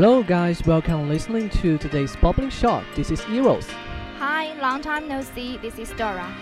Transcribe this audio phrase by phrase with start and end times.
[0.00, 2.84] Hello guys, welcome listening to today's Bubbling Shock.
[2.94, 3.66] This is Eros.
[4.20, 5.56] Hi, long time no see.
[5.56, 6.32] This is Dora.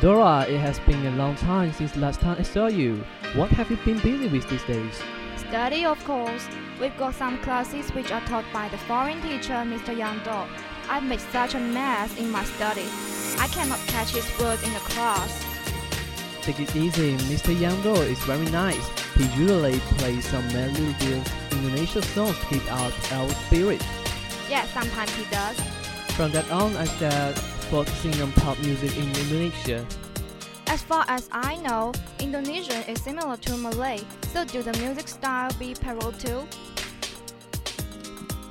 [0.00, 3.04] Dora, it has been a long time since last time I saw you.
[3.36, 5.00] What have you been busy with these days?
[5.36, 6.48] Study, of course.
[6.80, 9.96] We've got some classes which are taught by the foreign teacher, Mr.
[9.96, 10.38] Yang Do.
[10.90, 12.88] I've made such a mess in my study.
[13.38, 15.46] I cannot catch his words in the class.
[16.42, 17.54] Take it easy, Mr.
[17.54, 19.03] Yangdo is very nice.
[19.16, 23.80] He usually plays some melodious Indonesian songs to keep out our spirit.
[24.50, 25.58] Yeah, sometimes he does.
[26.16, 27.38] From that on, I started
[27.70, 29.86] focusing on pop music in Indonesia.
[30.66, 34.00] As far as I know, Indonesian is similar to Malay.
[34.32, 36.42] So do the music style be parallel too?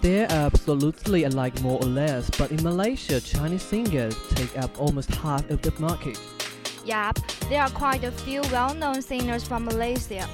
[0.02, 5.50] They're absolutely alike more or less, but in Malaysia, Chinese singers take up almost half
[5.50, 6.20] of the market.
[6.86, 10.28] Yep, there are quite a few well-known singers from Malaysia,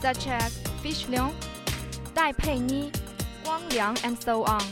[0.00, 1.34] such as Fish Leong,
[2.14, 2.90] Dai Pei Ni,
[3.44, 4.62] Guang Liang, and so on.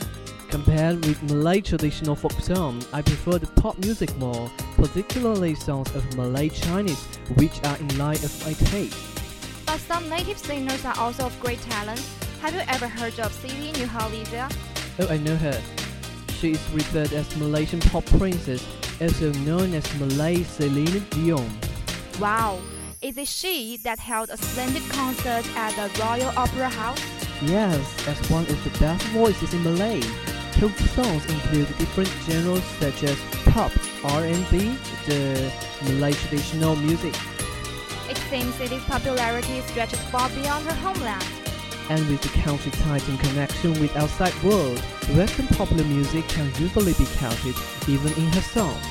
[0.49, 6.03] Compared with Malay traditional folk song, I prefer the pop music more, particularly songs of
[6.17, 7.03] Malay Chinese,
[7.35, 8.97] which are in line of my taste.
[9.65, 12.03] But some native singers are also of great talent.
[12.41, 14.51] Have you ever heard of Siti Nurhaliza?
[14.99, 15.61] Oh, I know her.
[16.39, 18.65] She is referred as Malaysian pop princess,
[18.99, 21.47] also known as Malay Celine Dion.
[22.19, 22.59] Wow,
[23.01, 27.01] is it she that held a splendid concert at the Royal Opera House?
[27.41, 30.01] Yes, as one of the best voices in Malay.
[30.59, 33.71] Her songs include different genres such as pop,
[34.03, 34.75] R&B,
[35.07, 35.51] the
[35.85, 37.15] Malay traditional music,
[38.09, 41.23] It seems Siti's popularity stretches far beyond her homeland.
[41.89, 44.77] and with the country titan connection with outside world,
[45.15, 47.55] Western popular music can usually be counted
[47.87, 48.85] even in her songs.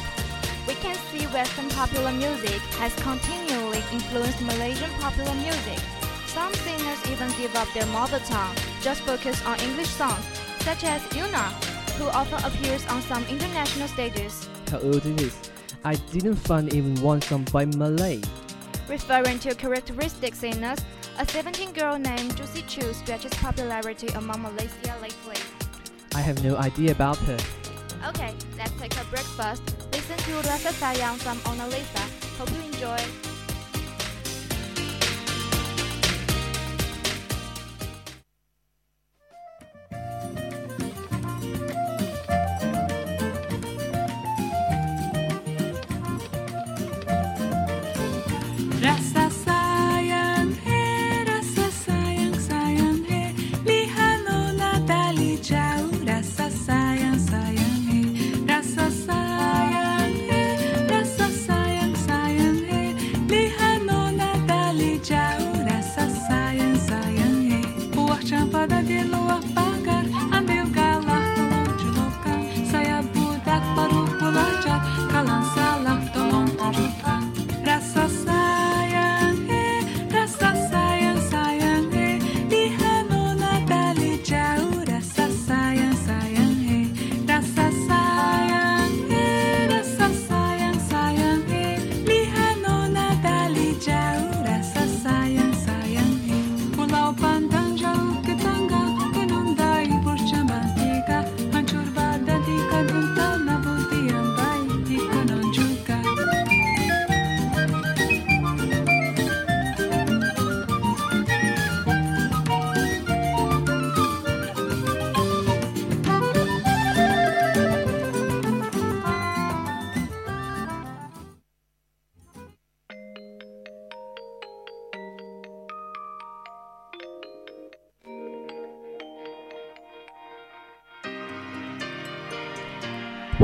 [1.17, 5.79] Western popular music has continually influenced Malaysian popular music.
[6.27, 10.23] Some singers even give up their mother tongue, just focus on English songs,
[10.61, 11.51] such as Yuna,
[11.97, 14.49] who often appears on some international stages.
[14.71, 15.35] How old it is?
[15.83, 18.21] I didn't find even one song by Malay.
[18.87, 20.79] Referring to characteristic singers,
[21.19, 25.41] a 17 girl named Juicy Chu stretches popularity among Malaysia lately.
[26.15, 27.39] I have no idea about her.
[28.09, 29.88] Okay, let's take a break first.
[30.09, 32.01] Listen to Rasa Sayang from Mona Lisa.
[32.41, 33.28] Hope you enjoy.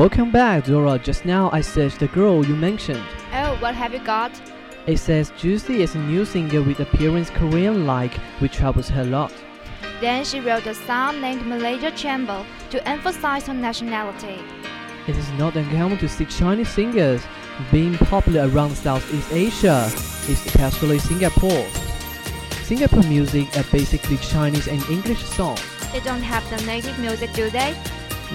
[0.05, 0.99] Welcome back, Dora.
[0.99, 3.03] Just now I searched the girl you mentioned.
[3.33, 4.33] Oh, what have you got?
[4.87, 9.07] It says Juicy is a new singer with appearance Korean like, which troubles her a
[9.07, 9.33] lot.
[10.03, 14.43] Then she wrote a song named Malaysia Chamber to emphasize her nationality.
[15.09, 17.23] It is not uncommon to see Chinese singers
[17.73, 19.91] being popular around Southeast Asia,
[20.29, 21.67] especially Singapore.
[22.65, 25.65] Singapore music are basically Chinese and English songs.
[25.93, 27.75] They don't have the native music, do they?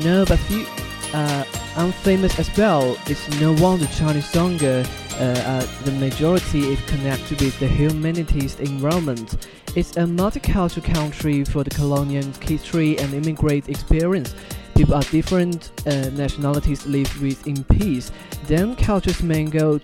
[0.04, 0.66] No, but few
[1.14, 1.44] uh,
[1.76, 2.98] unfamous as well.
[3.08, 4.84] It's no wonder Chinese singer,
[5.14, 9.48] uh, uh, the majority is connected with the humanities environment.
[9.76, 14.34] It's a multicultural country for the colonial history and immigrant experience.
[14.76, 18.12] People of different uh, nationalities live with in peace.
[18.48, 19.80] Then cultures mingle,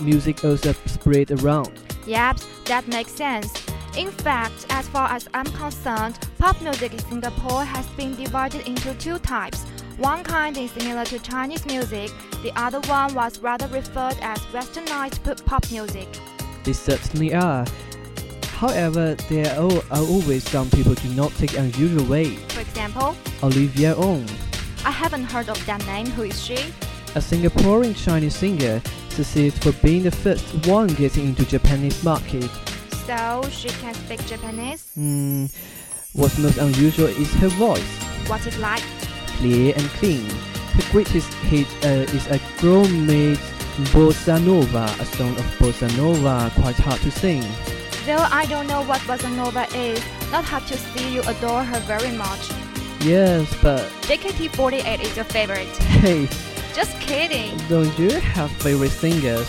[0.00, 1.72] music also spread around.
[2.06, 3.52] Yep, that makes sense.
[3.96, 8.94] In fact, as far as I'm concerned, pop music in Singapore has been divided into
[8.94, 9.66] two types.
[10.00, 12.10] One kind is similar to Chinese music,
[12.42, 16.08] the other one was rather referred as westernized pop music.
[16.64, 17.66] They certainly are.
[18.44, 22.36] However, there are, always some people do not take unusual way.
[22.48, 24.26] For example, Olivia Ong,
[24.86, 26.06] I haven't heard of that name.
[26.06, 26.54] Who is she?
[26.54, 28.80] a Singaporean Chinese singer,
[29.10, 32.48] succeeds for being the first one getting into Japanese market.
[33.04, 34.92] So she can speak Japanese.
[34.94, 35.44] Hmm,
[36.14, 37.82] what's most unusual is her voice,
[38.28, 38.82] What's it like?
[39.40, 40.28] Clear and clean.
[40.76, 43.38] Her greatest hit uh, is a girl made
[43.92, 47.42] Bossa Nova, a song of Bossa Nova, quite hard to sing.
[48.06, 50.02] Though I don't know what bossa nova is,
[50.32, 52.50] not hard to see you adore her very much.
[53.02, 55.68] Yes, but JKT48 is your favorite.
[56.04, 56.26] hey,
[56.74, 57.56] Just kidding.
[57.68, 59.48] don't you have favorite singers?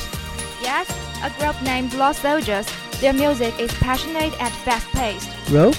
[0.61, 0.88] Yes,
[1.23, 2.67] a group named Lost Soldiers.
[2.99, 5.29] Their music is passionate and fast-paced.
[5.49, 5.71] Ro?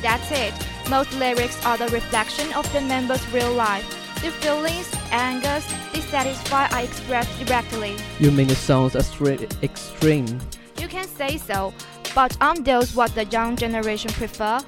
[0.00, 0.54] That's it.
[0.88, 3.86] Most lyrics are the reflection of the members' real life.
[4.20, 7.96] Their feelings, angers, dissatisfied are expressed directly.
[8.18, 10.40] You mean the songs are straight extreme?
[10.78, 11.72] You can say so,
[12.14, 14.60] but aren't those what the young generation prefer?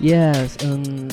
[0.00, 1.08] Yes, um,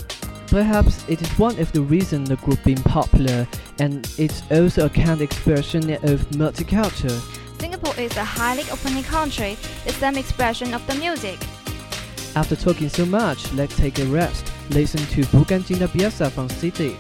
[0.48, 3.48] perhaps it is one of the reasons the group being popular,
[3.80, 7.20] and it's also a kind of expression of multicultural.
[7.60, 11.40] Singapore is a highly open country, the same expression of the music.
[12.34, 14.54] After talking so much, let's take a rest.
[14.70, 16.96] Listen to Bukan Cinta Biasa from Siti.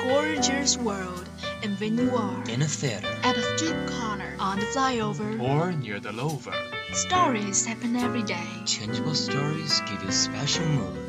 [0.00, 1.28] Gorgeous world,
[1.62, 5.72] and when you are in a theater, at a street corner, on the flyover, or
[5.72, 6.56] near the lover,
[6.94, 8.48] stories happen every day.
[8.64, 11.07] Changeable stories give you special moods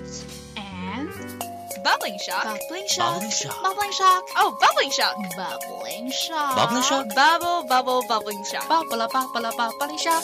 [1.79, 2.43] and Bubbling shock.
[2.43, 3.63] bubbling shock, Bubbling shock.
[3.63, 5.15] bubbling shock, Oh, bubbling shock.
[5.35, 7.15] bubbling shock, Bubbling shock?
[7.15, 8.67] Bubble, bubble, bubbling shock.
[8.67, 10.23] bubble, bubble, bubbling shock,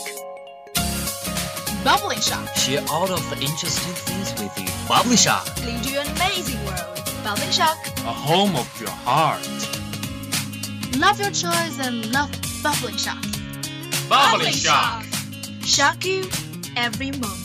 [1.84, 2.48] bubbling shock.
[2.56, 4.66] Share all of the interesting things with you.
[4.88, 5.46] Bubbly Shock.
[5.66, 7.02] Lead you an amazing world.
[7.24, 7.78] Bubbling shock.
[8.00, 9.42] A home of your heart.
[10.98, 12.30] Love your choice and love
[12.64, 13.24] bubbling shock.
[14.10, 15.04] Bubbling shock.
[15.64, 16.30] Shock you
[16.78, 17.45] every moment.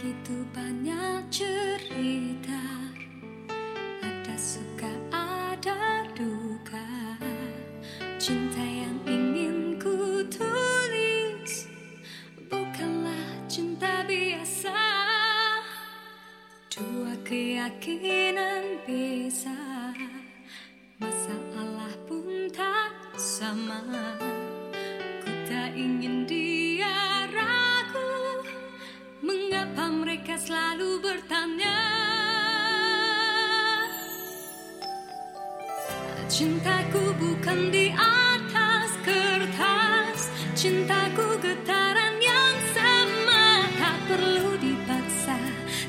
[0.00, 2.64] Begitu banyak cerita
[4.00, 6.88] Ada suka, ada duka.
[8.16, 11.68] Cinta yang ingin ku tulis
[12.48, 14.80] Bukanlah cinta biasa.
[16.72, 19.52] Dua keyakinan bisa
[20.96, 23.84] Masalah pun tak sama
[30.50, 31.78] selalu bertanya.
[36.26, 40.26] Cintaku bukan di atas kertas
[40.58, 43.62] Cintaku getaran yang sama.
[43.78, 45.38] Tak perlu dipaksa,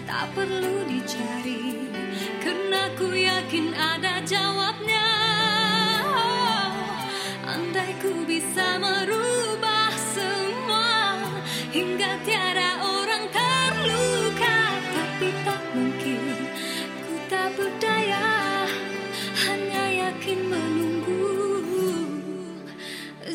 [0.06, 1.90] tak perlu dicari.
[2.46, 4.61] Karena ku yakin ada jawabnya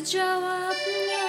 [0.07, 1.27] jawabnya.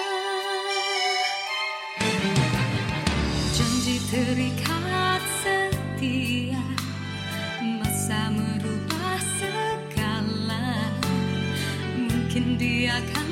[3.50, 6.62] Janji terikat setia
[7.58, 10.94] Masa merubah segala.
[11.98, 13.27] Mungkin dia akan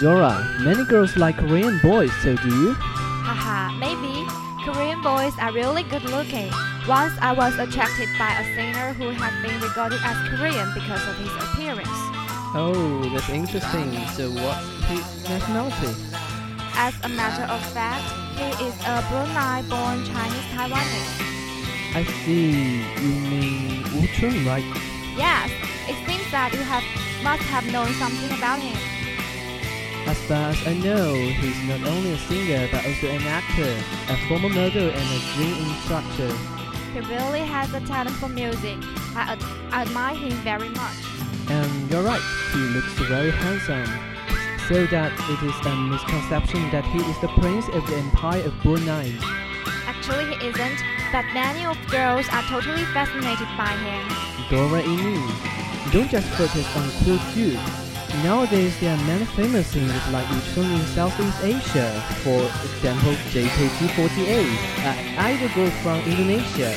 [0.00, 2.72] Dora, many girls like Korean boys, so do you?
[2.72, 4.24] Haha, maybe.
[4.64, 6.48] Korean boys are really good looking.
[6.88, 11.20] Once I was attracted by a singer who had been regarded as Korean because of
[11.20, 12.00] his appearance.
[12.56, 13.92] Oh, that's interesting.
[14.16, 15.92] So what's his nationality?
[16.80, 18.00] As a matter of fact,
[18.40, 21.12] he is a Brunei-born Chinese Taiwanese.
[21.92, 22.80] I see.
[23.04, 24.64] You mean Wu Chun, right?
[25.20, 25.52] Yes,
[25.92, 26.84] it seems that you have
[27.20, 28.99] must have known something about him.
[30.10, 33.70] As far as I know, he's not only a singer but also an actor,
[34.08, 36.26] a former model, and a gym instructor.
[36.92, 38.78] He really has a talent for music.
[39.14, 40.98] I, ad- I admire him very much.
[41.48, 42.20] And you're right,
[42.52, 43.86] he looks very handsome.
[44.66, 48.62] So that it is a misconception that he is the prince of the Empire of
[48.64, 49.14] Brunei.
[49.86, 50.80] Actually, he isn't,
[51.12, 54.02] but many of girls are totally fascinated by him.
[54.50, 55.92] Dora Inu.
[55.92, 57.79] Don't just focus on cool dudes.
[58.18, 62.02] Nowadays, there are many famous singers like Wu Chun in Southeast Asia.
[62.22, 64.46] For example, JKT48,
[64.84, 66.74] an idol group from Indonesia.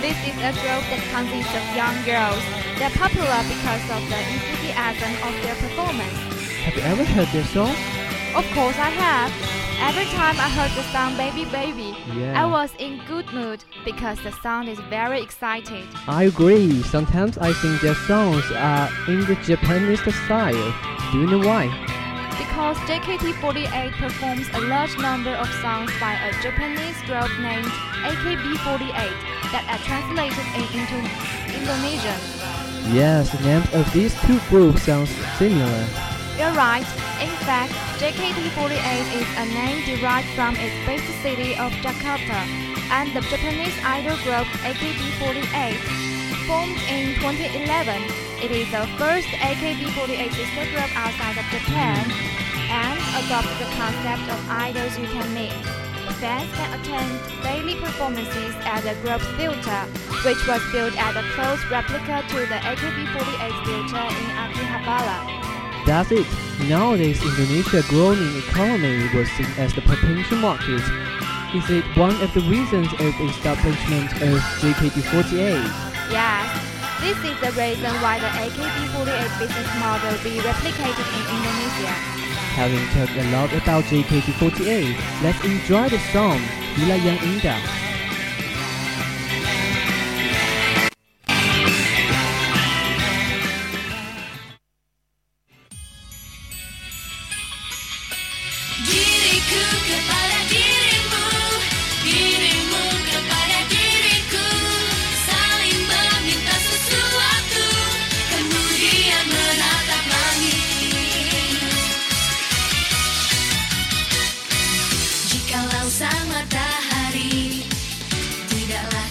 [0.00, 2.44] This is a group that consists of young girls.
[2.78, 6.14] They're popular because of the enthusiasm of their performance.
[6.62, 7.74] Have you ever heard their song?
[8.36, 9.55] Of course, I have.
[9.78, 12.42] Every time I heard the song Baby Baby, Yeah.
[12.42, 15.84] I was in good mood because the song is very excited.
[16.08, 16.82] I agree.
[16.82, 20.72] Sometimes I think their songs are in the Japanese style.
[21.12, 21.68] Do you know why?
[22.38, 27.70] Because JKT48 performs a large number of songs by a Japanese group named
[28.10, 29.12] AKB48
[29.52, 30.98] that are translated in, into
[31.52, 32.18] Indonesian.
[32.94, 35.84] Yes, the names of these two groups sound similar.
[36.38, 36.86] You're right.
[37.16, 38.76] In fact, JKT48
[39.16, 42.44] is a name derived from its base city of Jakarta,
[42.92, 45.80] and the Japanese idol group AKB48.
[46.44, 48.04] Formed in 2011,
[48.44, 52.04] it is the first AKB48 sister group outside of Japan,
[52.68, 55.56] and adopts the concept of idols you can meet.
[56.20, 59.80] Fans can attend daily performances at the group's theater,
[60.20, 65.45] which was built as a close replica to the AKB48 theater in Akihabara.
[65.86, 66.26] That's it.
[66.66, 70.82] Nowadays, Indonesia growing economy was seen as the potential market.
[71.54, 75.62] Is it one of the reasons of establishment of JKT48?
[76.10, 76.42] Yes,
[76.98, 81.94] this is the reason why the AKB48 business model be replicated in Indonesia.
[82.58, 84.90] Having talked a lot about JKT48,
[85.22, 86.42] let's enjoy the song
[86.74, 87.85] Bila Yang Indah.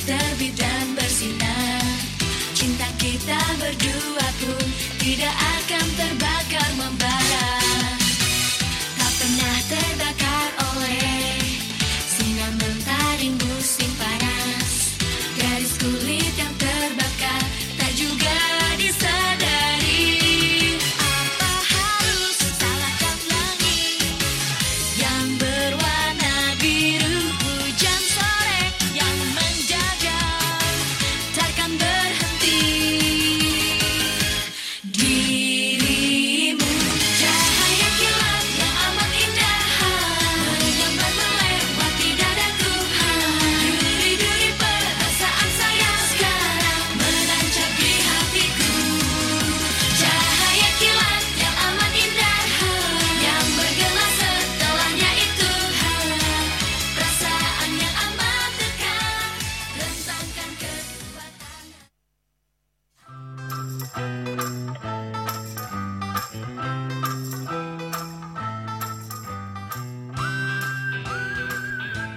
[0.06, 1.82] Terbit dan bersinar.
[2.54, 4.66] Cinta kita berdua pun
[5.02, 5.65] Tidak akan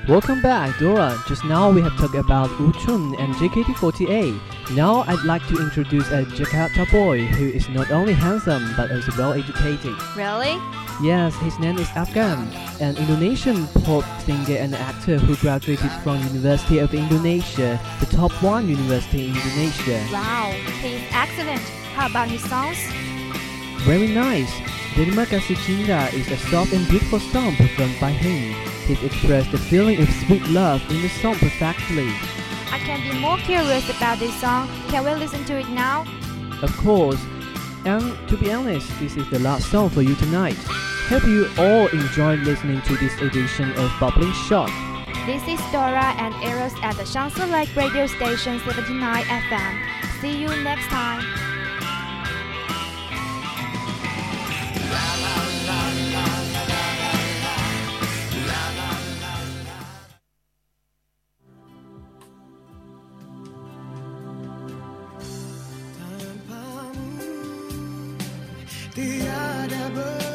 [0.08, 1.22] Welcome back, Dora.
[1.28, 4.72] Just now we have talked about Wu Chun and JKT48.
[4.74, 9.12] Now I'd like to introduce a Jakarta boy who is not only handsome but also
[9.18, 9.92] well educated.
[10.16, 10.56] Really?
[11.04, 12.48] Yes, his name is Afgan,
[12.80, 18.66] an Indonesian pop singer and actor who graduated from University of Indonesia, the top one
[18.66, 20.00] university in Indonesia.
[20.08, 21.60] Wow, he's excellent.
[21.92, 22.80] How about his songs?
[23.84, 24.48] Very nice.
[24.96, 28.56] Terima Kasih Cinta is a soft and beautiful song performed by him.
[28.88, 32.09] He expressed the feeling of sweet love in the song perfectly.
[32.09, 34.66] I I can be more curious about this song.
[34.89, 36.06] Can we listen to it now?
[36.62, 37.23] Of course.
[37.84, 40.56] And to be honest, this is the last song for you tonight.
[41.08, 44.71] Hope you all enjoyed listening to this edition of Bubbling Shock.
[45.26, 50.21] This is Dora and Eros at the Shansi Lake radio station 79 FM.
[50.23, 51.57] See you next time.
[68.94, 70.27] tiada ber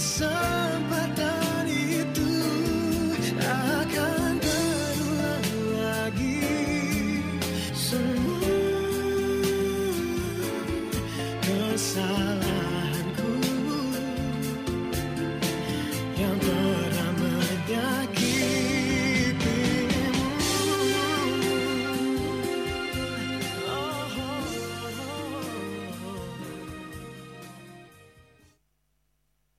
[0.00, 0.29] sun.